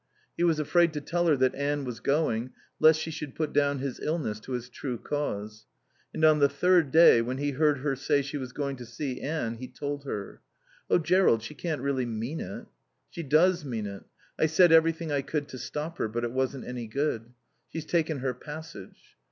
He 0.35 0.43
was 0.43 0.57
afraid 0.59 0.93
to 0.93 0.99
tell 0.99 1.27
her 1.27 1.35
that 1.37 1.53
Anne 1.53 1.83
was 1.85 1.99
going 1.99 2.53
lest 2.79 2.99
she 2.99 3.11
should 3.11 3.35
put 3.35 3.53
down 3.53 3.77
his 3.77 3.99
illness 3.99 4.39
to 4.39 4.55
its 4.55 4.67
true 4.67 4.97
cause. 4.97 5.67
And 6.11 6.25
on 6.25 6.39
the 6.39 6.49
third 6.49 6.89
day, 6.89 7.21
when 7.21 7.37
he 7.37 7.51
heard 7.51 7.77
her 7.81 7.95
say 7.95 8.23
she 8.23 8.35
was 8.39 8.51
going 8.51 8.77
to 8.77 8.85
see 8.87 9.21
Anne, 9.21 9.57
he 9.57 9.67
told 9.67 10.05
her. 10.05 10.41
"Oh, 10.89 10.97
Jerrold, 10.97 11.43
she 11.43 11.53
can't 11.53 11.81
really 11.81 12.07
mean 12.07 12.39
it." 12.39 12.65
"She 13.11 13.21
does 13.21 13.63
mean 13.63 13.85
it. 13.85 14.01
I 14.39 14.47
said 14.47 14.71
everything 14.71 15.11
I 15.11 15.21
could 15.21 15.47
to 15.49 15.59
stop 15.59 15.99
her, 15.99 16.07
but 16.07 16.23
it 16.23 16.31
wasn't 16.31 16.65
any 16.65 16.87
good. 16.87 17.33
She's 17.69 17.85
taken 17.85 18.21
her 18.21 18.33
passage." 18.33 19.17